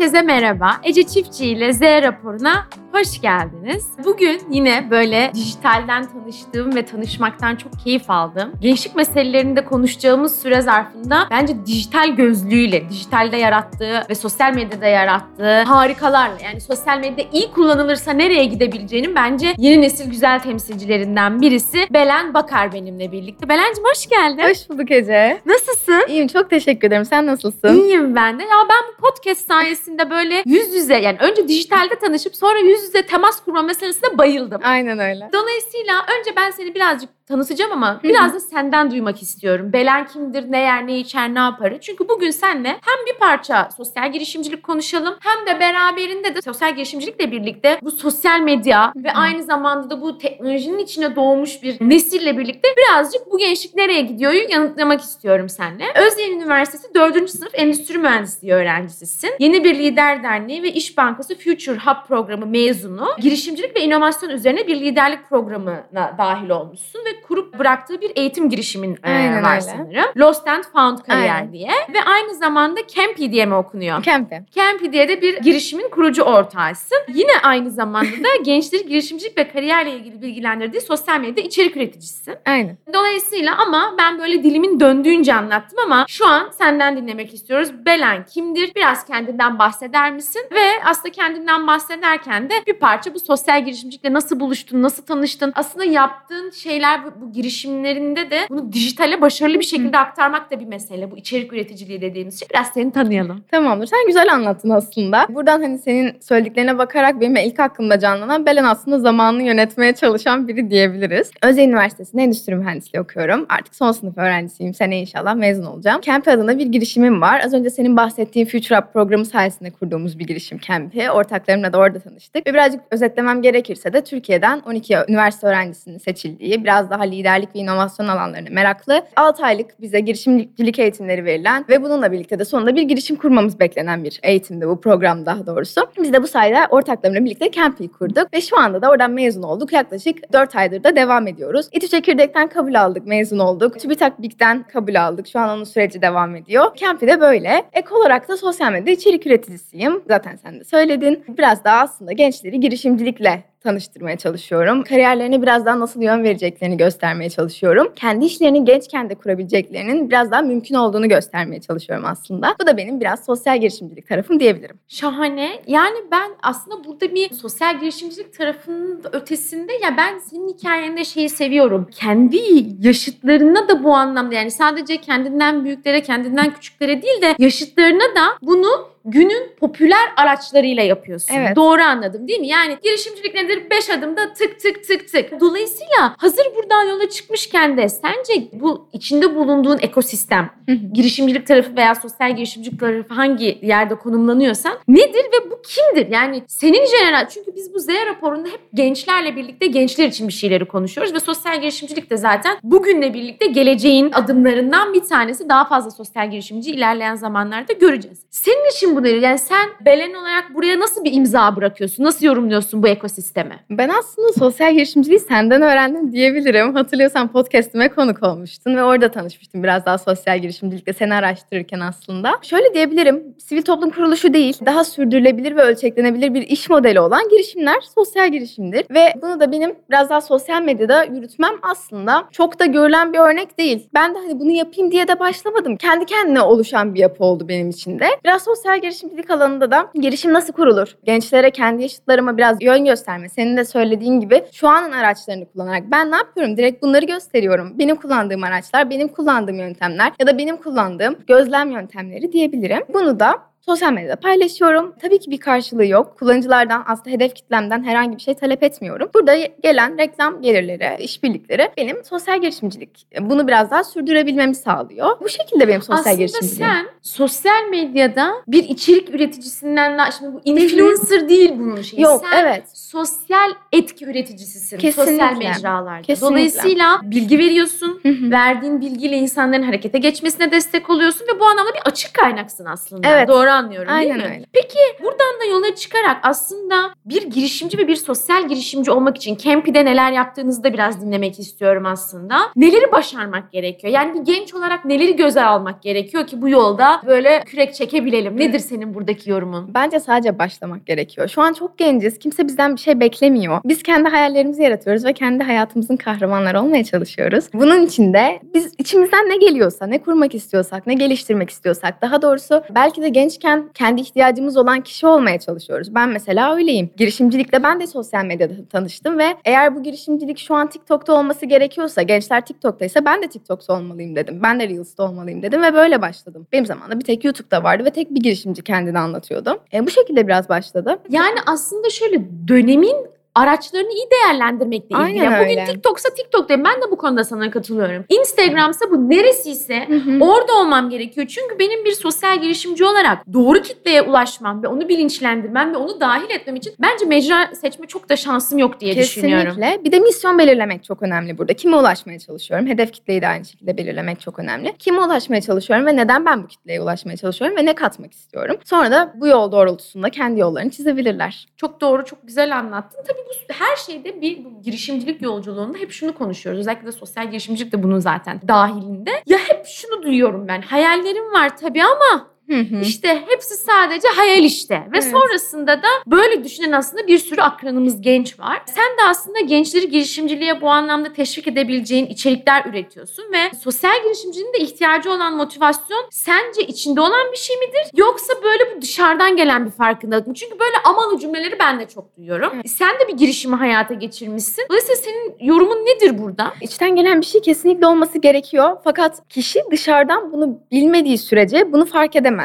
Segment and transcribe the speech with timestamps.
[0.00, 0.80] Herkese merhaba.
[0.84, 3.86] Ece Çiftçi ile Z raporuna hoş geldiniz.
[4.04, 8.52] Bugün yine böyle dijitalden tanıştığım ve tanışmaktan çok keyif aldım.
[8.60, 16.36] Gençlik meselelerinde konuşacağımız süre zarfında bence dijital gözlüğüyle, dijitalde yarattığı ve sosyal medyada yarattığı harikalarla
[16.44, 22.72] yani sosyal medyada iyi kullanılırsa nereye gidebileceğinin bence yeni nesil güzel temsilcilerinden birisi Belen Bakar
[22.72, 23.48] benimle birlikte.
[23.48, 24.42] Belen'cim hoş geldin.
[24.42, 25.40] Hoş bulduk Ece.
[25.46, 26.04] Nasılsın?
[26.08, 27.04] İyiyim çok teşekkür ederim.
[27.04, 27.74] Sen nasılsın?
[27.76, 28.42] İyiyim ben de.
[28.42, 33.06] Ya ben bu podcast sayesinde böyle yüz yüze yani önce dijitalde tanışıp sonra yüz yüze
[33.06, 34.60] temas kurma meselesine bayıldım.
[34.64, 35.30] Aynen öyle.
[35.32, 39.72] Dolayısıyla önce ben seni birazcık tanıtacağım ama biraz da senden duymak istiyorum.
[39.72, 41.80] Belen kimdir, ne yer, ne içer, ne yapar?
[41.80, 47.32] Çünkü bugün seninle hem bir parça sosyal girişimcilik konuşalım hem de beraberinde de sosyal girişimcilikle
[47.32, 52.68] birlikte bu sosyal medya ve aynı zamanda da bu teknolojinin içine doğmuş bir nesille birlikte
[52.76, 55.84] birazcık bu gençlik nereye gidiyor'yu yanıtlamak istiyorum seninle.
[56.06, 57.30] Özyeğin Üniversitesi 4.
[57.30, 59.30] sınıf Endüstri Mühendisliği öğrencisisin.
[59.38, 63.08] Yeni bir Lider Derneği ve İş Bankası Future Hub programı mezunu.
[63.18, 68.98] Girişimcilik ve inovasyon üzerine bir liderlik programına dahil olmuşsun ve kurup bıraktığı bir eğitim girişimin
[69.04, 69.60] e, Aynen var öyle.
[69.60, 70.04] sanırım.
[70.16, 71.52] Lost and Found Kariyer Aynen.
[71.52, 71.68] diye.
[71.68, 74.02] Ve aynı zamanda Campy diye mi okunuyor?
[74.02, 74.44] Kempe.
[74.56, 76.98] Campy diye de bir girişimin kurucu ortağısın.
[77.08, 82.34] Yine aynı zamanda da gençleri girişimcilik ve kariyerle ilgili bilgilendirdiği sosyal medyada içerik üreticisisin.
[82.46, 82.76] Aynen.
[82.94, 87.86] Dolayısıyla ama ben böyle dilimin döndüğünce anlattım ama şu an senden dinlemek istiyoruz.
[87.86, 88.74] Belen kimdir?
[88.74, 90.42] Biraz kendinden bahseder misin?
[90.52, 95.52] Ve aslında kendinden bahsederken de bir parça bu sosyal girişimcilikle nasıl buluştun, nasıl tanıştın?
[95.56, 101.10] Aslında yaptığın şeyler bu, girişimlerinde de bunu dijitale başarılı bir şekilde aktarmak da bir mesele.
[101.10, 102.48] Bu içerik üreticiliği dediğimiz şey.
[102.50, 103.44] Biraz seni tanıyalım.
[103.50, 103.86] Tamamdır.
[103.86, 105.26] Sen güzel anlattın aslında.
[105.28, 110.70] Buradan hani senin söylediklerine bakarak benim ilk aklımda canlanan Belen aslında zamanını yönetmeye çalışan biri
[110.70, 111.30] diyebiliriz.
[111.42, 113.46] Özel Üniversitesi'nde endüstri mühendisliği okuyorum.
[113.48, 114.74] Artık son sınıf öğrencisiyim.
[114.74, 116.00] Sene inşallah mezun olacağım.
[116.00, 117.42] Kempe adına bir girişimim var.
[117.44, 121.10] Az önce senin bahsettiğin Future Up programı sayesinde kurduğumuz bir girişim Kempe.
[121.10, 122.46] Ortaklarımla da orada tanıştık.
[122.46, 128.08] Ve birazcık özetlemem gerekirse de Türkiye'den 12 üniversite öğrencisinin seçildiği, biraz daha liderlik ve inovasyon
[128.08, 133.16] alanlarına meraklı, 6 aylık bize girişimcilik eğitimleri verilen ve bununla birlikte de sonunda bir girişim
[133.16, 135.80] kurmamız beklenen bir eğitimde bu program daha doğrusu.
[136.02, 139.72] Biz de bu sayede ortaklarımla birlikte Campy'yi kurduk ve şu anda da oradan mezun olduk.
[139.72, 141.66] Yaklaşık 4 aydır da devam ediyoruz.
[141.72, 143.80] İTÜ Çekirdek'ten kabul aldık, mezun olduk.
[143.80, 145.26] TÜBİTAK BİK'ten kabul aldık.
[145.28, 146.76] Şu an onun süreci devam ediyor.
[146.76, 147.62] Campy de böyle.
[147.72, 150.02] Ek olarak da sosyal medya içerik üreticisiyim.
[150.08, 151.24] Zaten sen de söyledin.
[151.28, 154.82] Biraz daha aslında gençleri girişimcilikle tanıştırmaya çalışıyorum.
[154.82, 157.92] Kariyerlerine biraz daha nasıl yön vereceklerini göstermeye çalışıyorum.
[157.96, 162.54] Kendi işlerini gençken de kurabileceklerinin biraz daha mümkün olduğunu göstermeye çalışıyorum aslında.
[162.62, 164.78] Bu da benim biraz sosyal girişimcilik tarafım diyebilirim.
[164.88, 165.62] Şahane.
[165.66, 171.88] Yani ben aslında burada bir sosyal girişimcilik tarafının ötesinde ya ben senin hikayende şeyi seviyorum.
[171.90, 172.38] Kendi
[172.80, 178.90] yaşıtlarına da bu anlamda yani sadece kendinden büyüklere, kendinden küçüklere değil de yaşıtlarına da bunu
[179.04, 181.34] günün popüler araçlarıyla yapıyorsun.
[181.34, 181.56] Evet.
[181.56, 182.46] Doğru anladım değil mi?
[182.48, 183.62] Yani girişimcilik nedir?
[183.70, 185.40] Beş adımda tık tık tık tık.
[185.40, 190.50] Dolayısıyla hazır buradan yola çıkmışken de sence bu içinde bulunduğun ekosistem
[190.92, 196.12] girişimcilik tarafı veya sosyal girişimcilik tarafı hangi yerde konumlanıyorsan nedir ve bu kimdir?
[196.12, 200.64] Yani senin jeneral çünkü biz bu Z raporunda hep gençlerle birlikte gençler için bir şeyleri
[200.64, 206.30] konuşuyoruz ve sosyal girişimcilik de zaten bugünle birlikte geleceğin adımlarından bir tanesi daha fazla sosyal
[206.30, 208.18] girişimci ilerleyen zamanlarda göreceğiz.
[208.30, 209.22] Senin için bu nedir?
[209.22, 212.04] Yani sen Belen olarak buraya nasıl bir imza bırakıyorsun?
[212.04, 213.60] Nasıl yorumluyorsun bu ekosistemi?
[213.70, 216.74] Ben aslında sosyal girişimciliği senden öğrendim diyebilirim.
[216.74, 222.32] Hatırlıyorsan podcast'ime konuk olmuştun ve orada tanışmıştım biraz daha sosyal girişimcilikle seni araştırırken aslında.
[222.42, 227.80] Şöyle diyebilirim, sivil toplum kuruluşu değil, daha sürdürülebilir ve ölçeklenebilir bir iş modeli olan girişimler
[227.94, 228.84] sosyal girişimdir.
[228.90, 233.58] Ve bunu da benim biraz daha sosyal medyada yürütmem aslında çok da görülen bir örnek
[233.58, 233.88] değil.
[233.94, 235.76] Ben de hani bunu yapayım diye de başlamadım.
[235.76, 238.06] Kendi kendine oluşan bir yapı oldu benim için de.
[238.24, 240.96] Biraz sosyal girişimcilik alanında da girişim nasıl kurulur?
[241.04, 243.28] Gençlere kendi yaşıtlarıma biraz yön gösterme.
[243.28, 246.56] Senin de söylediğin gibi şu anın araçlarını kullanarak ben ne yapıyorum?
[246.56, 247.78] Direkt bunları gösteriyorum.
[247.78, 252.82] Benim kullandığım araçlar, benim kullandığım yöntemler ya da benim kullandığım gözlem yöntemleri diyebilirim.
[252.94, 254.94] Bunu da Sosyal medyada paylaşıyorum.
[255.02, 256.18] Tabii ki bir karşılığı yok.
[256.18, 259.10] Kullanıcılardan aslında hedef kitlemden herhangi bir şey talep etmiyorum.
[259.14, 263.06] Burada gelen reklam gelirleri, işbirlikleri benim sosyal girişimcilik.
[263.20, 265.20] Bunu biraz daha sürdürebilmemi sağlıyor.
[265.20, 266.58] Bu şekilde benim sosyal Aslında girişimciliğim.
[266.58, 272.02] sen sosyal medyada bir içerik üreticisinden daha şimdi bu influencer değil bunun şeyi.
[272.02, 272.64] Yok, sen evet.
[272.74, 275.12] sosyal etki üreticisisin Kesinlikle.
[275.12, 276.02] sosyal mecralarda.
[276.02, 276.26] Kesinlikle.
[276.30, 278.00] Dolayısıyla bilgi veriyorsun.
[278.02, 278.30] Hı hı.
[278.30, 283.08] Verdiğin bilgiyle insanların harekete geçmesine destek oluyorsun ve bu anlamda bir açık kaynaksın aslında.
[283.08, 283.28] Evet.
[283.28, 284.34] Doğru anlıyorum Aynen değil mi?
[284.34, 284.46] öyle.
[284.52, 289.84] Peki buradan da yola çıkarak aslında bir girişimci ve bir sosyal girişimci olmak için Campy'de
[289.84, 292.38] neler yaptığınızı da biraz dinlemek istiyorum aslında.
[292.56, 293.92] Neleri başarmak gerekiyor?
[293.92, 298.36] Yani bir genç olarak neleri göze almak gerekiyor ki bu yolda böyle kürek çekebilelim?
[298.36, 299.74] Nedir senin buradaki yorumun?
[299.74, 301.28] Bence sadece başlamak gerekiyor.
[301.28, 302.18] Şu an çok genciz.
[302.18, 303.60] Kimse bizden bir şey beklemiyor.
[303.64, 307.44] Biz kendi hayallerimizi yaratıyoruz ve kendi hayatımızın kahramanları olmaya çalışıyoruz.
[307.54, 312.62] Bunun için de biz içimizden ne geliyorsa, ne kurmak istiyorsak, ne geliştirmek istiyorsak, daha doğrusu
[312.74, 313.08] belki de
[313.40, 315.94] gençken kendi ihtiyacımız olan kişi olmaya çalışıyoruz.
[315.94, 316.90] Ben mesela öyleyim.
[316.96, 322.02] Girişimcilikle ben de sosyal medyada tanıştım ve eğer bu girişimcilik şu an TikTok'ta olması gerekiyorsa,
[322.02, 324.40] gençler TikTok'taysa ben de TikTok'ta olmalıyım dedim.
[324.42, 326.46] Ben de Reels'ta olmalıyım dedim ve böyle başladım.
[326.52, 329.60] Benim zamanımda bir tek YouTube'da vardı ve tek bir girişimci kendini anlatıyordu.
[329.72, 330.98] E, bu şekilde biraz başladı.
[331.08, 332.96] Yani aslında şöyle dönemin
[333.34, 334.98] araçlarını iyi değerlendirmekle ilgili.
[334.98, 335.64] Aynen Bugün öyle.
[335.64, 336.64] TikTok'sa TikTok'tayım.
[336.64, 338.04] Ben de bu konuda sana katılıyorum.
[338.08, 340.24] Instagram'sa bu neresiyse Hı hı.
[340.24, 341.26] Orada olmam gerekiyor.
[341.26, 346.30] Çünkü benim bir sosyal girişimci olarak doğru kitleye ulaşmam ve onu bilinçlendirmem ve onu dahil
[346.30, 349.46] etmem için bence mecra seçme çok da şansım yok diye düşünüyorum.
[349.46, 349.84] Kesinlikle.
[349.84, 351.54] Bir de misyon belirlemek çok önemli burada.
[351.54, 352.66] Kime ulaşmaya çalışıyorum?
[352.66, 354.76] Hedef kitleyi de aynı şekilde belirlemek çok önemli.
[354.78, 358.56] Kime ulaşmaya çalışıyorum ve neden ben bu kitleye ulaşmaya çalışıyorum ve ne katmak istiyorum?
[358.64, 361.46] Sonra da bu yol doğrultusunda kendi yollarını çizebilirler.
[361.56, 363.04] Çok doğru, çok güzel anlattın.
[363.08, 366.60] Tabii bu her şeyde bir bu girişimcilik yolculuğunda hep şunu konuşuyoruz.
[366.60, 369.10] Özellikle de sosyal girişimcilik de bunun zaten dahilinde.
[369.26, 370.62] Ya hep şunu duyuyorum ben.
[370.62, 372.80] Hayallerim var tabii ama Hı hı.
[372.82, 374.74] İşte hepsi sadece hayal işte.
[374.74, 375.10] Ve Evet.
[375.10, 378.62] sonrasında da böyle düşünen aslında bir sürü akranımız genç var.
[378.66, 384.58] Sen de aslında gençleri girişimciliğe bu anlamda teşvik edebileceğin içerikler üretiyorsun ve sosyal girişimcinin de
[384.58, 387.82] ihtiyacı olan motivasyon sence içinde olan bir şey midir?
[387.96, 390.34] Yoksa böyle bu dışarıdan gelen bir farkındalık mı?
[390.34, 392.50] Çünkü böyle amalı cümleleri ben de çok duyuyorum.
[392.54, 392.70] Evet.
[392.70, 394.64] Sen de bir girişimi hayata geçirmişsin.
[394.68, 396.54] Dolayısıyla senin yorumun nedir burada?
[396.60, 398.76] İçten gelen bir şey kesinlikle olması gerekiyor.
[398.84, 402.39] Fakat kişi dışarıdan bunu bilmediği sürece bunu fark edemez.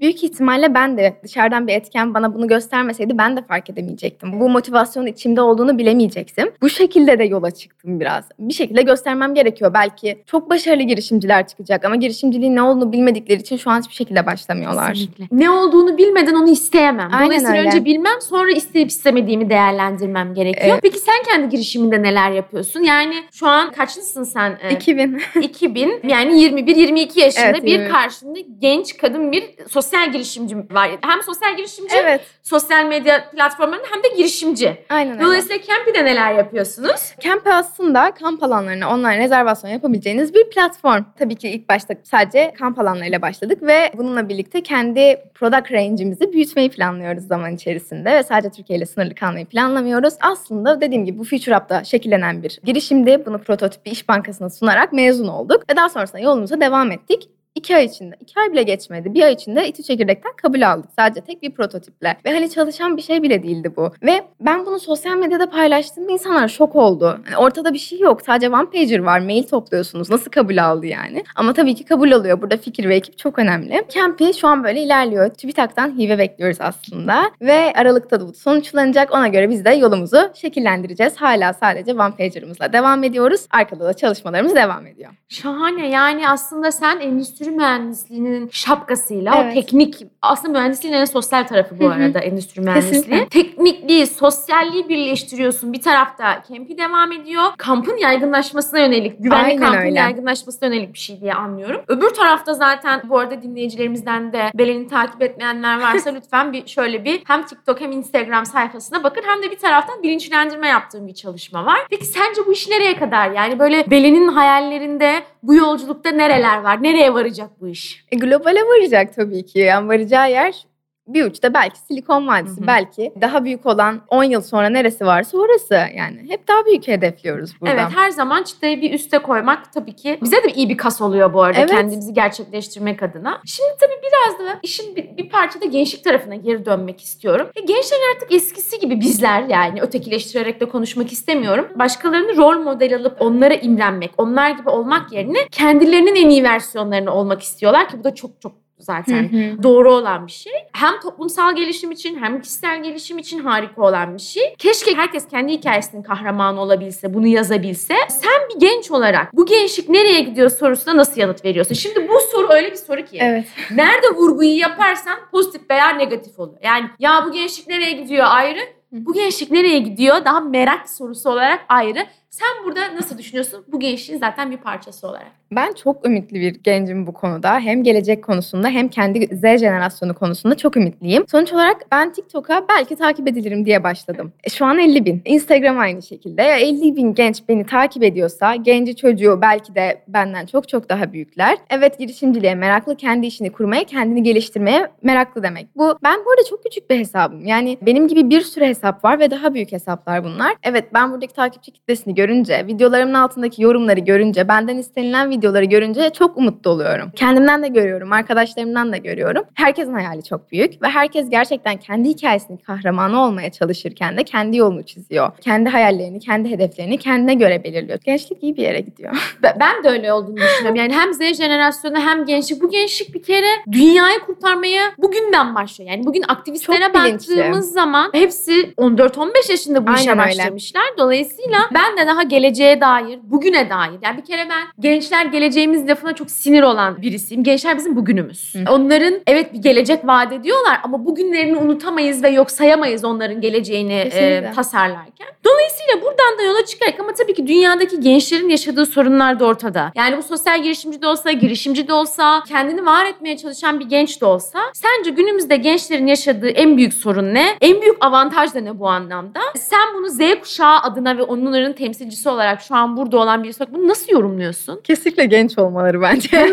[0.00, 4.40] Büyük ihtimalle ben de dışarıdan bir etken bana bunu göstermeseydi ben de fark edemeyecektim.
[4.40, 6.50] Bu motivasyonun içimde olduğunu bilemeyecektim.
[6.62, 8.24] Bu şekilde de yola çıktım biraz.
[8.38, 9.74] Bir şekilde göstermem gerekiyor.
[9.74, 14.26] Belki çok başarılı girişimciler çıkacak ama girişimciliğin ne olduğunu bilmedikleri için şu an hiçbir şekilde
[14.26, 14.92] başlamıyorlar.
[14.94, 15.26] Kesinlikle.
[15.32, 17.08] Ne olduğunu bilmeden onu isteyemem.
[17.12, 17.68] Aynen Dolayısıyla öyle.
[17.68, 20.66] önce bilmem sonra isteyip istemediğimi değerlendirmem gerekiyor.
[20.70, 20.80] Evet.
[20.82, 22.80] Peki sen kendi girişiminde neler yapıyorsun?
[22.80, 24.58] Yani şu an kaçlısın sen?
[24.62, 25.20] Ee, 2000.
[25.42, 27.90] 2000 yani 21-22 yaşında Evet, bir 21.
[27.90, 30.90] karşında genç kadın bir sosyal girişimci var.
[31.00, 32.20] Hem sosyal girişimci, evet.
[32.42, 34.84] sosyal medya platformlarında hem de girişimci.
[34.88, 35.24] Aynen öyle.
[35.24, 37.14] Dolayısıyla Campy'de neler yapıyorsunuz?
[37.20, 41.04] Camp'e aslında kamp alanlarına online rezervasyon yapabileceğiniz bir platform.
[41.18, 46.70] Tabii ki ilk başta sadece kamp alanlarıyla başladık ve bununla birlikte kendi product range'imizi büyütmeyi
[46.70, 50.14] planlıyoruz zaman içerisinde ve sadece Türkiye ile sınırlı kalmayı planlamıyoruz.
[50.20, 53.22] Aslında dediğim gibi bu Future Up'ta şekillenen bir girişimdi.
[53.26, 57.28] Bunu prototip bir iş bankasına sunarak mezun olduk ve daha sonrasında yolumuza devam ettik.
[57.54, 59.14] İki ay içinde, iki ay bile geçmedi.
[59.14, 60.90] Bir ay içinde İTÜ Çekirdek'ten kabul aldık.
[60.98, 62.16] Sadece tek bir prototiple.
[62.24, 63.90] Ve hani çalışan bir şey bile değildi bu.
[64.02, 67.20] Ve ben bunu sosyal medyada paylaştığımda insanlar şok oldu.
[67.24, 68.22] Hani ortada bir şey yok.
[68.22, 69.20] Sadece one pager var.
[69.20, 70.10] Mail topluyorsunuz.
[70.10, 71.24] Nasıl kabul aldı yani?
[71.36, 72.42] Ama tabii ki kabul alıyor.
[72.42, 73.84] Burada fikir ve ekip çok önemli.
[73.94, 75.28] Campy şu an böyle ilerliyor.
[75.30, 77.30] TÜBİTAK'tan hibe bekliyoruz aslında.
[77.40, 79.12] Ve Aralık'ta da bu sonuçlanacak.
[79.14, 81.16] Ona göre biz de yolumuzu şekillendireceğiz.
[81.16, 83.46] Hala sadece one pager'ımızla devam ediyoruz.
[83.50, 85.10] Arkada da çalışmalarımız devam ediyor.
[85.28, 89.54] Şahane yani aslında sen endüstri mühendisliğinin şapkasıyla o Evet.
[89.54, 91.92] teknik aslında mühendisliğin en sosyal tarafı bu Hı hı.
[91.92, 93.02] arada endüstri mühendisliği.
[93.02, 93.28] Kesinlikle.
[93.28, 95.72] Teknikliği, sosyalliği birleştiriyorsun.
[95.72, 97.42] Bir tarafta Camp'i devam ediyor.
[97.58, 99.98] Kampın yaygınlaşmasına yönelik, güvenli Aynen kampın öyle.
[99.98, 101.80] yaygınlaşmasına yönelik bir şey diye anlıyorum.
[101.88, 107.22] Öbür tarafta zaten bu arada dinleyicilerimizden de Belen'i takip etmeyenler varsa lütfen bir şöyle bir
[107.26, 111.78] hem TikTok hem Instagram sayfasına bakın hem de bir taraftan bilinçlendirme yaptığım bir çalışma var.
[111.90, 113.30] Peki sence bu iş nereye kadar?
[113.30, 116.82] Yani böyle Belen'in hayallerinde bu yolculukta nereler var?
[116.82, 118.04] Nereye varacak bu iş?
[118.12, 119.58] E, globale varacak tabii ki.
[119.58, 120.66] Yani varacağı yer
[121.14, 122.66] bir uçta belki Silikon Vadisi, Hı hı.
[122.66, 125.74] belki daha büyük olan 10 yıl sonra neresi varsa orası.
[125.74, 127.76] Yani hep daha büyük hedefliyoruz buradan.
[127.78, 131.32] Evet her zaman çıtayı bir üste koymak tabii ki bize de iyi bir kas oluyor
[131.34, 131.70] bu arada Evet.
[131.70, 133.40] kendimizi gerçekleştirmek adına.
[133.44, 137.48] Şimdi tabii biraz da işin bir, bir parçada gençlik tarafına geri dönmek istiyorum.
[137.56, 141.68] E, gençlerin artık eskisi gibi bizler yani ötekileştirerek de konuşmak istemiyorum.
[141.78, 147.42] Başkalarını rol model alıp onlara imrenmek, onlar gibi olmak yerine kendilerinin en iyi versiyonlarını olmak
[147.42, 149.62] istiyorlar ki bu da çok çok zaten Hı hı.
[149.62, 150.52] doğru olan bir şey.
[150.72, 154.54] Hem toplumsal gelişim için hem kişisel gelişim için harika olan bir şey.
[154.58, 157.94] Keşke herkes kendi hikayesinin kahramanı olabilse, bunu yazabilse.
[158.08, 161.74] Sen bir genç olarak bu gençlik nereye gidiyor sorusuna nasıl yanıt veriyorsun?
[161.74, 163.18] Şimdi bu soru öyle bir soru ki.
[163.20, 163.44] Evet.
[163.70, 166.58] Nerede vurguyu yaparsan pozitif veya negatif oluyor.
[166.62, 168.60] Yani ya bu gençlik nereye gidiyor ayrı,
[168.92, 172.06] bu gençlik nereye gidiyor daha merak sorusu olarak ayrı.
[172.32, 173.64] Sen burada nasıl düşünüyorsun?
[173.68, 175.32] Bu gençliğin zaten bir parçası olarak.
[175.52, 177.60] Ben çok ümitli bir gencim bu konuda.
[177.60, 181.24] Hem gelecek konusunda hem kendi Z jenerasyonu konusunda çok ümitliyim.
[181.30, 184.32] Sonuç olarak ben TikTok'a belki takip edilirim diye başladım.
[184.44, 185.22] E, şu an 50 bin.
[185.24, 186.42] Instagram aynı şekilde.
[186.42, 191.58] 50 bin genç beni takip ediyorsa genci çocuğu belki de benden çok çok daha büyükler.
[191.70, 195.66] Evet girişimciliğe meraklı, kendi işini kurmaya, kendini geliştirmeye meraklı demek.
[195.76, 197.46] Bu ben bu arada çok küçük bir hesabım.
[197.46, 200.54] Yani benim gibi bir sürü hesap var ve daha büyük hesaplar bunlar.
[200.62, 206.36] Evet ben buradaki takipçi kitlesini görünce, videolarımın altındaki yorumları görünce, benden istenilen videoları görünce çok
[206.36, 207.10] umutlu oluyorum.
[207.16, 209.44] Kendimden de görüyorum, arkadaşlarımdan da görüyorum.
[209.54, 214.82] Herkesin hayali çok büyük ve herkes gerçekten kendi hikayesinin kahramanı olmaya çalışırken de kendi yolunu
[214.82, 215.30] çiziyor.
[215.40, 217.98] Kendi hayallerini, kendi hedeflerini kendine göre belirliyor.
[218.04, 219.12] Gençlik iyi bir yere gidiyor.
[219.60, 220.74] Ben de öyle olduğunu düşünüyorum.
[220.74, 222.62] Yani hem Z jenerasyonu hem gençlik.
[222.62, 225.90] Bu gençlik bir kere dünyayı kurtarmaya bugünden başlıyor.
[225.90, 230.18] Yani bugün aktivistlere baktığımız zaman hepsi 14-15 yaşında bu işe öyle.
[230.18, 230.82] başlamışlar.
[230.98, 233.98] Dolayısıyla ben de daha geleceğe dair, bugüne dair.
[234.02, 237.44] Yani bir kere ben gençler geleceğimiz lafına çok sinir olan birisiyim.
[237.44, 238.54] Gençler bizim bugünümüz.
[238.54, 238.72] Hı.
[238.72, 244.52] Onların evet bir gelecek vaat ediyorlar ama bugünlerini unutamayız ve yok sayamayız onların geleceğini e,
[244.54, 245.26] tasarlarken.
[245.44, 249.92] Dolayısıyla buradan da yola çıkarak ama tabii ki dünyadaki gençlerin yaşadığı sorunlar da ortada.
[249.94, 254.20] Yani bu sosyal girişimci de olsa, girişimci de olsa, kendini var etmeye çalışan bir genç
[254.20, 257.46] de olsa sence günümüzde gençlerin yaşadığı en büyük sorun ne?
[257.60, 259.40] En büyük avantaj da ne bu anlamda?
[259.56, 263.74] Sen bunu Z kuşağı adına ve onların temsilcisi olarak şu an burada olan birisi olarak
[263.74, 264.80] bunu nasıl yorumluyorsun?
[264.84, 266.36] Kesinlikle genç olmaları bence.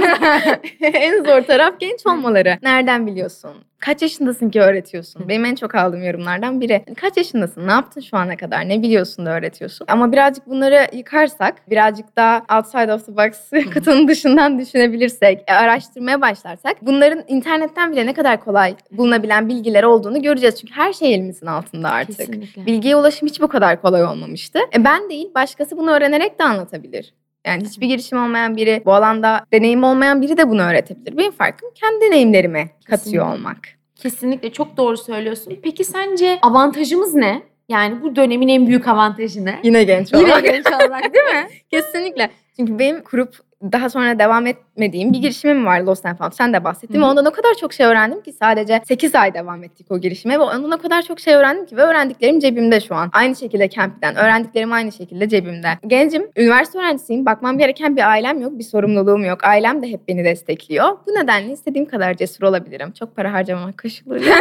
[0.81, 2.57] en zor taraf genç olmaları.
[2.61, 3.51] Nereden biliyorsun?
[3.79, 5.29] Kaç yaşındasın ki öğretiyorsun?
[5.29, 6.85] Benim en çok aldığım yorumlardan biri.
[6.97, 7.67] Kaç yaşındasın?
[7.67, 8.69] Ne yaptın şu ana kadar?
[8.69, 9.87] Ne biliyorsun da öğretiyorsun?
[9.89, 13.31] Ama birazcık bunları yıkarsak, birazcık daha outside of the box
[13.73, 20.21] kutunun dışından düşünebilirsek, e, araştırmaya başlarsak bunların internetten bile ne kadar kolay bulunabilen bilgiler olduğunu
[20.21, 20.59] göreceğiz.
[20.59, 22.17] Çünkü her şey elimizin altında artık.
[22.17, 22.65] Kesinlikle.
[22.65, 24.59] Bilgiye ulaşım hiç bu kadar kolay olmamıştı.
[24.75, 27.13] E ben değil, başkası bunu öğrenerek de anlatabilir.
[27.49, 31.17] Yani hiçbir girişim olmayan biri, bu alanda deneyim olmayan biri de bunu öğretebilir.
[31.17, 33.21] Benim farkım kendi deneyimlerime katıyor Kesinlikle.
[33.23, 33.57] olmak.
[33.95, 35.53] Kesinlikle çok doğru söylüyorsun.
[35.63, 37.41] Peki sence avantajımız ne?
[37.69, 39.59] Yani bu dönemin en büyük avantajı ne?
[39.63, 40.43] Yine genç Yine olmak.
[40.43, 41.47] genç olmak değil mi?
[41.71, 42.29] Kesinlikle.
[42.55, 44.45] Çünkü benim kurup daha sonra devam
[44.79, 46.31] etmediğim bir girişimim var Lost and Found.
[46.31, 47.01] Sen de bahsettin.
[47.01, 47.05] Ve.
[47.05, 50.43] Ondan o kadar çok şey öğrendim ki sadece 8 ay devam ettik o girişime ve
[50.43, 53.09] ondan o kadar çok şey öğrendim ki ve öğrendiklerim cebimde şu an.
[53.13, 54.15] Aynı şekilde Camp'ten.
[54.15, 55.67] Öğrendiklerim aynı şekilde cebimde.
[55.87, 57.25] Gencim, üniversite öğrencisiyim.
[57.25, 59.43] Bakmam gereken bir ailem yok, bir sorumluluğum yok.
[59.43, 60.89] Ailem de hep beni destekliyor.
[61.07, 62.91] Bu nedenle istediğim kadar cesur olabilirim.
[62.91, 64.35] Çok para harcamamak koşuluyla.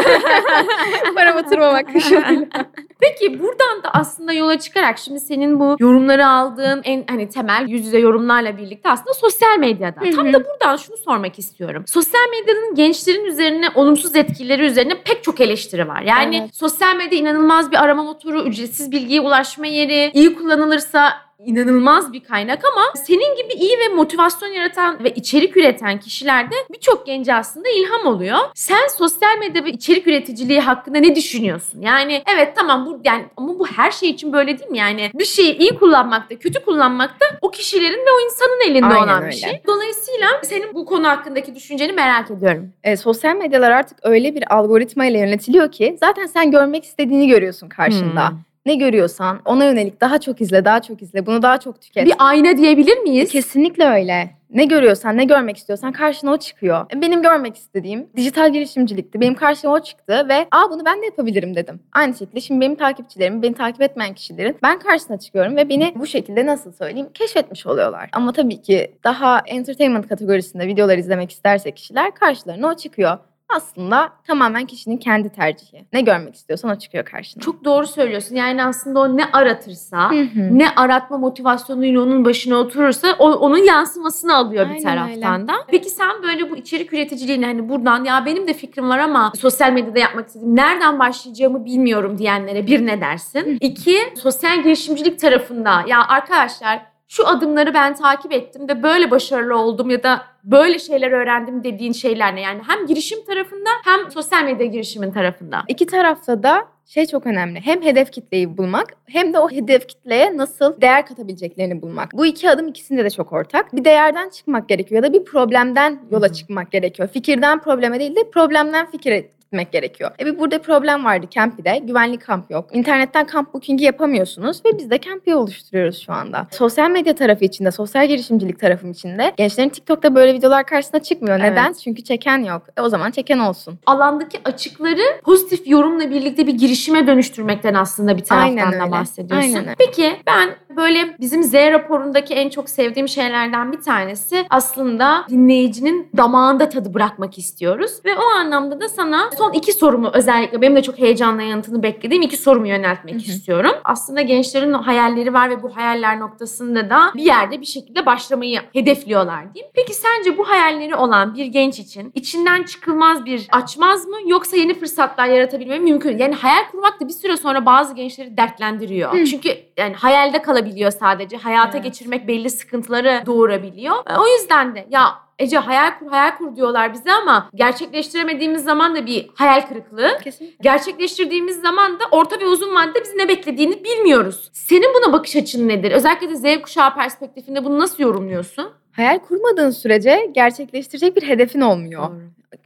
[1.14, 2.46] para batırmamak koşuluyla.
[3.00, 7.86] Peki buradan da aslında yola çıkarak şimdi senin bu yorumları aldığın en hani temel yüz
[7.86, 10.00] yüze yorumlarla birlikte aslında sosyal medyada.
[10.00, 11.84] Hı Tam da buradan şunu sormak istiyorum.
[11.86, 16.02] Sosyal medyanın gençlerin üzerine olumsuz etkileri üzerine pek çok eleştiri var.
[16.02, 16.56] Yani Evet.
[16.56, 21.12] sosyal medya inanılmaz bir arama motoru, ücretsiz bilgiye ulaşma yeri, iyi kullanılırsa
[21.46, 27.06] inanılmaz bir kaynak ama senin gibi iyi ve motivasyon yaratan ve içerik üreten kişilerde birçok
[27.06, 28.38] gence aslında ilham oluyor.
[28.54, 31.80] Sen sosyal medya ve içerik üreticiliği hakkında ne düşünüyorsun?
[31.80, 34.78] Yani evet tamam bu yani ama bu her şey için böyle değil mi?
[34.78, 39.20] Yani bir şeyi iyi kullanmakta, kötü kullanmakta o kişilerin ve o insanın elinde Aynen olan
[39.20, 39.36] bir öyle.
[39.36, 39.62] şey.
[39.66, 42.72] Dolayısıyla senin bu konu hakkındaki düşünceni merak ediyorum.
[42.84, 47.68] E, sosyal medyalar artık öyle bir algoritma ile yönetiliyor ki zaten sen görmek istediğini görüyorsun
[47.68, 48.28] karşında.
[48.30, 48.47] Hmm.
[48.68, 52.06] Ne görüyorsan ona yönelik daha çok izle, daha çok izle, bunu daha çok tüket.
[52.06, 53.30] Bir ayna diyebilir miyiz?
[53.32, 54.30] Kesinlikle öyle.
[54.50, 56.86] Ne görüyorsan, ne görmek istiyorsan karşına o çıkıyor.
[56.94, 59.20] E, Benim görmek istediğim dijital girişimcilikti.
[59.20, 61.80] Benim karşıma o çıktı ve aa bunu ben de yapabilirim dedim.
[61.92, 66.06] Aynı şekilde şimdi benim takipçilerim, beni takip etmeyen kişilerin ben karşısına çıkıyorum ve beni bu
[66.06, 68.08] şekilde nasıl söyleyeyim keşfetmiş oluyorlar.
[68.12, 73.18] Ama tabii ki daha entertainment kategorisinde videolar izlemek isterse kişiler karşılarına o çıkıyor.
[73.48, 75.86] Aslında tamamen kişinin kendi tercihi.
[75.92, 77.42] Ne görmek istiyorsan o çıkıyor karşına.
[77.42, 78.36] Çok doğru söylüyorsun.
[78.36, 80.58] Yani aslında o ne aratırsa, Hı hı.
[80.58, 85.54] ne aratma motivasyonuyla onun başına oturursa o, onun yansımasını alıyor bir Aynen taraftan da.
[85.68, 89.72] Peki sen böyle bu içerik üreticiliğini hani buradan ya benim de fikrim var ama sosyal
[89.72, 93.58] medyada yapmak istediğim nereden başlayacağımı bilmiyorum diyenlere bir ne dersin?
[93.60, 99.90] İki, sosyal girişimcilik tarafında ya arkadaşlar şu adımları ben takip ettim ve böyle başarılı oldum
[99.90, 102.40] ya da böyle şeyler öğrendim dediğin şeyler ne?
[102.40, 105.64] Yani hem girişim tarafında hem sosyal medya girişimin tarafında.
[105.68, 107.60] İki tarafta da şey çok önemli.
[107.60, 112.12] Hem hedef kitleyi bulmak hem de o hedef kitleye nasıl değer katabileceklerini bulmak.
[112.12, 113.76] Bu iki adım ikisinde de çok ortak.
[113.76, 117.08] Bir değerden çıkmak gerekiyor ya da bir problemden yola çıkmak gerekiyor.
[117.08, 120.10] Fikirden probleme değil de problemden fikire gitmek gerekiyor.
[120.20, 121.78] E bir burada problem vardı Campy'de.
[121.82, 122.70] Güvenlik kamp yok.
[122.72, 126.46] İnternetten kamp booking'i yapamıyorsunuz ve biz de Campy'i oluşturuyoruz şu anda.
[126.50, 131.40] Sosyal medya tarafı içinde, sosyal girişimcilik tarafım içinde gençlerin TikTok'ta böyle videolar karşısına çıkmıyor.
[131.40, 131.50] Evet.
[131.50, 131.72] Neden?
[131.72, 132.62] Çünkü çeken yok.
[132.76, 133.78] E o zaman çeken olsun.
[133.86, 138.90] Alandaki açıkları pozitif yorumla birlikte bir girişime dönüştürmekten aslında bir taraftan Aynen da öyle.
[138.90, 139.48] bahsediyorsun.
[139.48, 139.74] Aynen öyle.
[139.78, 146.68] Peki ben böyle bizim Z raporundaki en çok sevdiğim şeylerden bir tanesi aslında dinleyicinin damağında
[146.68, 147.92] tadı bırakmak istiyoruz.
[148.04, 152.22] Ve o anlamda da sana son iki sorumu özellikle benim de çok heyecanla yanıtını beklediğim
[152.22, 153.22] iki sorumu yöneltmek Hı hı.
[153.22, 153.72] istiyorum.
[153.84, 159.54] Aslında gençlerin hayalleri var ve bu hayaller noktasında da bir yerde bir şekilde başlamayı hedefliyorlar
[159.54, 159.72] diyeyim.
[159.74, 164.74] Peki sence bu hayalleri olan bir genç için içinden çıkılmaz bir açmaz mı yoksa yeni
[164.74, 166.18] fırsatlar yaratabilme mümkün?
[166.18, 169.12] Yani hayal kurmak da bir süre sonra bazı gençleri dertlendiriyor.
[169.12, 169.24] Hı.
[169.24, 171.36] Çünkü yani hayalde kalabiliyor sadece.
[171.36, 171.84] Hayata Evet.
[171.84, 173.96] geçirmek belli sıkıntıları doğurabiliyor.
[174.18, 179.06] O yüzden de ya Ece hayal kur hayal kur diyorlar bize ama gerçekleştiremediğimiz zaman da
[179.06, 180.18] bir hayal kırıklığı.
[180.24, 180.56] Kesinlikle.
[180.62, 184.50] Gerçekleştirdiğimiz zaman da orta ve uzun vadede bizi ne beklediğini bilmiyoruz.
[184.52, 185.92] Senin buna bakış açın nedir?
[185.92, 188.70] Özellikle de Z kuşağı perspektifinde bunu nasıl yorumluyorsun?
[188.92, 192.08] Hayal kurmadığın sürece gerçekleştirecek bir hedefin olmuyor.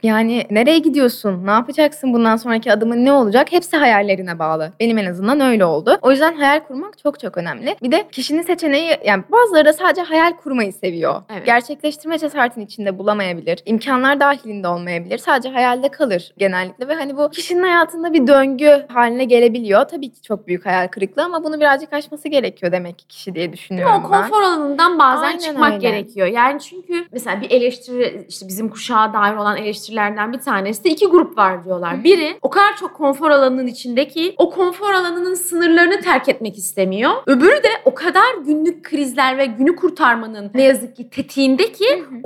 [0.03, 1.45] Yani nereye gidiyorsun?
[1.47, 2.13] Ne yapacaksın?
[2.13, 3.51] Bundan sonraki adımın ne olacak?
[3.51, 4.71] Hepsi hayallerine bağlı.
[4.79, 5.97] Benim en azından öyle oldu.
[6.01, 7.75] O yüzden hayal kurmak çok çok önemli.
[7.83, 11.21] Bir de kişinin seçeneği yani bazıları da sadece hayal kurmayı seviyor.
[11.33, 11.45] Evet.
[11.45, 13.59] Gerçekleştirme cesaretini içinde bulamayabilir.
[13.65, 15.17] İmkanlar dahilinde olmayabilir.
[15.17, 19.85] Sadece hayalde kalır genellikle ve hani bu kişinin hayatında bir döngü haline gelebiliyor.
[19.87, 23.35] Tabii ki çok büyük hayal kırıklığı ama bunu birazcık aşması gerekiyor demek ki kişi diye
[23.35, 23.53] Değil mi?
[23.53, 24.21] düşünüyorum O ben.
[24.21, 25.89] konfor alanından bazen Aynen çıkmak öyle.
[25.89, 26.27] gerekiyor.
[26.27, 31.05] Yani çünkü mesela bir eleştiri işte bizim kuşağa dair olan eleştirilerden bir tanesi de iki
[31.07, 32.03] grup var diyorlar.
[32.03, 37.11] Biri o kadar çok konfor alanının içindeki o konfor alanının sınırlarını terk etmek istemiyor.
[37.27, 42.15] Öbürü de o kadar günlük krizler ve günü kurtarmanın ne yazık ki tetiğinde ki Hı
[42.15, 42.23] hı.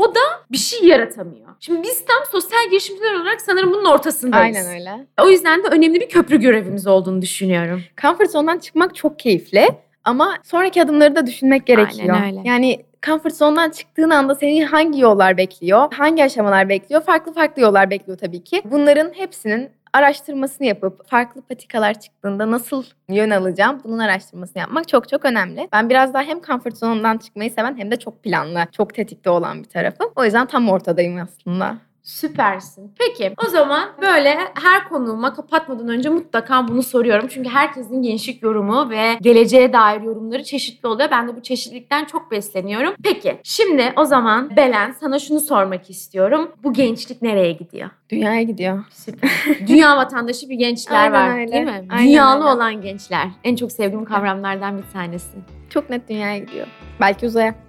[0.51, 1.47] bir şey yaratamıyor.
[1.59, 4.57] Şimdi biz tam sosyal girişimciler olarak sanırım bunun ortasındayız.
[4.57, 5.07] Aynen öyle.
[5.21, 7.81] O yüzden de önemli bir köprü görevimiz olduğunu düşünüyorum.
[8.01, 9.67] Comfort zone'dan çıkmak çok keyifli
[10.03, 12.15] ama sonraki adımları da düşünmek gerekiyor.
[12.15, 12.49] Aynen öyle.
[12.49, 17.01] Yani comfort zone'dan çıktığın anda seni hangi yollar bekliyor, hangi aşamalar bekliyor?
[17.01, 18.61] Farklı farklı yollar bekliyor tabii ki.
[18.65, 25.25] Bunların hepsinin araştırmasını yapıp farklı patikalar çıktığında nasıl yön alacağım bunun araştırmasını yapmak çok çok
[25.25, 25.67] önemli.
[25.73, 29.63] Ben biraz daha hem comfort zone'dan çıkmayı seven hem de çok planlı, çok tetikte olan
[29.63, 30.11] bir tarafım.
[30.15, 31.77] O yüzden tam ortadayım aslında.
[32.07, 32.93] Süpersin.
[32.99, 37.27] Peki o zaman böyle her konuğuma kapatmadan önce mutlaka bunu soruyorum.
[37.27, 41.09] Çünkü herkesin gençlik yorumu ve geleceğe dair yorumları çeşitli oluyor.
[41.11, 42.93] Ben de bu çeşitlilikten çok besleniyorum.
[43.03, 46.51] Peki şimdi o zaman Belen sana şunu sormak istiyorum.
[46.63, 47.89] Bu gençlik nereye gidiyor?
[48.09, 48.83] Dünyaya gidiyor.
[48.89, 49.29] Süper.
[49.67, 51.51] Dünya vatandaşı bir gençler Aynen var öyle.
[51.51, 51.85] değil mi?
[51.89, 52.53] Aynen Dünyalı öyle.
[52.55, 53.27] olan gençler.
[53.43, 55.37] En çok sevdiğim kavramlardan bir tanesi.
[55.69, 56.67] Çok net dünyaya gidiyor.
[56.99, 57.66] Belki uzaya.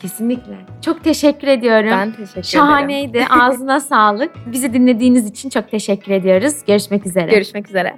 [0.00, 0.56] Kesinlikle.
[0.84, 1.90] Çok teşekkür ediyorum.
[1.90, 2.44] Ben teşekkür ederim.
[2.44, 3.24] Şahaneydi.
[3.30, 4.30] Ağzına sağlık.
[4.46, 6.54] Bizi dinlediğiniz için çok teşekkür ediyoruz.
[6.66, 7.30] Görüşmek üzere.
[7.30, 7.96] Görüşmek üzere.